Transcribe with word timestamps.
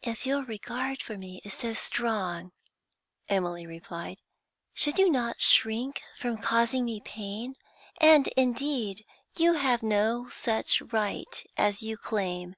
'If 0.00 0.24
your 0.24 0.42
regard 0.42 1.02
for 1.02 1.18
me 1.18 1.42
is 1.44 1.52
so 1.52 1.74
strong,' 1.74 2.52
Emily 3.28 3.66
replied, 3.66 4.16
'should 4.72 4.98
you 4.98 5.10
not 5.10 5.42
shrink 5.42 6.00
from 6.16 6.38
causing 6.38 6.86
me 6.86 7.00
pain? 7.04 7.56
And 8.00 8.28
indeed 8.38 9.04
you 9.36 9.52
have 9.52 9.82
no 9.82 10.30
such 10.30 10.80
right 10.80 11.26
as 11.58 11.82
you 11.82 11.98
claim. 11.98 12.54